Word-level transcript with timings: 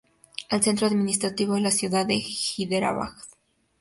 El 0.49 0.63
centro 0.63 0.87
administrativo 0.87 1.55
es 1.55 1.61
la 1.61 1.69
ciudad 1.69 2.07
de 2.07 2.15
Hyderabad. 2.17 3.13